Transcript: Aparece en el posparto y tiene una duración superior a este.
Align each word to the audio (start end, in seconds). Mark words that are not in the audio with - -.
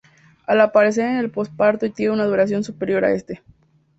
Aparece 0.47 1.01
en 1.03 1.17
el 1.17 1.29
posparto 1.29 1.85
y 1.85 1.91
tiene 1.91 2.13
una 2.13 2.25
duración 2.25 2.63
superior 2.63 3.05
a 3.05 3.13
este. 3.13 3.43